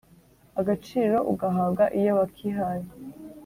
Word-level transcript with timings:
agaciro 0.59 1.17
ugahabwa 1.31 1.83
iyo 1.99 2.11
wakihaye. 2.19 2.85